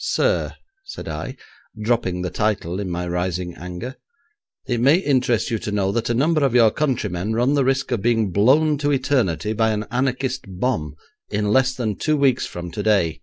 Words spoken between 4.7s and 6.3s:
may interest you to know that a